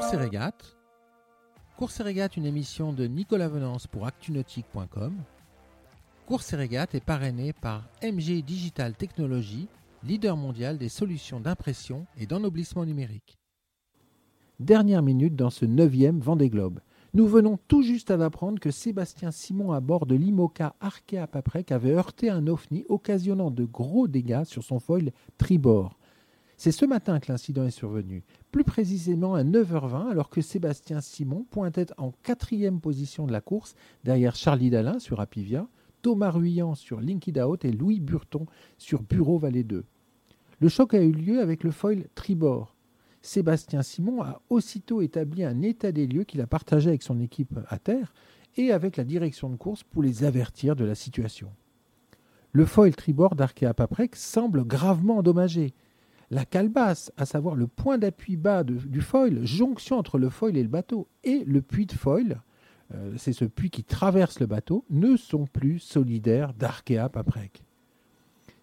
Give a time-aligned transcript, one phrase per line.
[0.00, 0.76] Course et régate.
[1.76, 5.12] Course et régate, une émission de Nicolas Venance pour actunautique.com.
[6.24, 9.68] Course et régate est parrainé par MG Digital Technologies,
[10.02, 13.36] leader mondial des solutions d'impression et d'ennoblissement numérique.
[14.58, 16.80] Dernière minute dans ce neuvième Vendée Globe.
[17.12, 21.72] Nous venons tout juste à l'apprendre que Sébastien Simon à bord de l'IMOCA Arkea Paprec
[21.72, 25.99] avait heurté un ovni occasionnant de gros dégâts sur son foil tribord.
[26.62, 31.46] C'est ce matin que l'incident est survenu, plus précisément à 9h20 alors que Sébastien Simon
[31.50, 33.74] pointait en quatrième position de la course
[34.04, 35.66] derrière Charlie Dalin sur Apivia,
[36.02, 38.44] Thomas Ruyant sur Linkid Out et Louis Burton
[38.76, 39.84] sur Bureau Vallée 2.
[40.60, 42.76] Le choc a eu lieu avec le foil tribord.
[43.22, 47.58] Sébastien Simon a aussitôt établi un état des lieux qu'il a partagé avec son équipe
[47.68, 48.12] à terre
[48.58, 51.50] et avec la direction de course pour les avertir de la situation.
[52.52, 55.72] Le foil tribord d'Arkea Paprec semble gravement endommagé.
[56.30, 60.62] La calebasse, à savoir le point d'appui bas du foil, jonction entre le foil et
[60.62, 62.40] le bateau, et le puits de foil,
[62.94, 67.64] euh, c'est ce puits qui traverse le bateau, ne sont plus solidaires d'Arkea Paprec.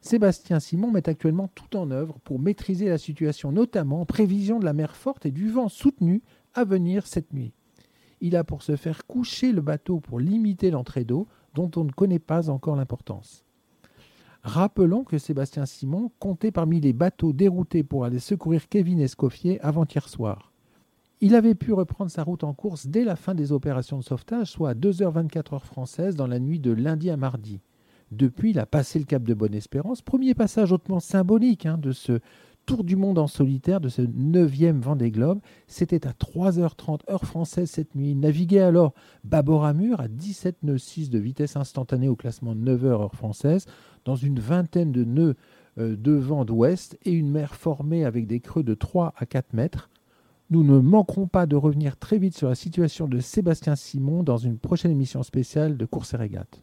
[0.00, 4.64] Sébastien Simon met actuellement tout en œuvre pour maîtriser la situation, notamment en prévision de
[4.64, 6.22] la mer forte et du vent soutenu
[6.54, 7.52] à venir cette nuit.
[8.20, 11.90] Il a pour se faire coucher le bateau pour limiter l'entrée d'eau dont on ne
[11.90, 13.45] connaît pas encore l'importance.
[14.46, 20.08] Rappelons que Sébastien Simon comptait parmi les bateaux déroutés pour aller secourir Kevin Escoffier avant-hier
[20.08, 20.52] soir.
[21.20, 24.46] Il avait pu reprendre sa route en course dès la fin des opérations de sauvetage,
[24.46, 27.58] soit à 2h24 heures françaises dans la nuit de lundi à mardi.
[28.12, 32.20] Depuis, il a passé le cap de Bonne-Espérance, premier passage hautement symbolique hein, de ce
[32.66, 35.38] tour du monde en solitaire, de ce neuvième Vendée Globe.
[35.68, 38.10] C'était à 3h30 heure française cette nuit.
[38.10, 38.92] Il naviguait alors
[39.24, 43.66] bâbord à à 17 nœuds 6 de vitesse instantanée au classement 9h heure française,
[44.04, 45.36] dans une vingtaine de nœuds
[45.78, 49.52] euh, de vent d'ouest et une mer formée avec des creux de 3 à 4
[49.52, 49.88] mètres.
[50.50, 54.36] Nous ne manquerons pas de revenir très vite sur la situation de Sébastien Simon dans
[54.36, 56.62] une prochaine émission spéciale de Course et Régate.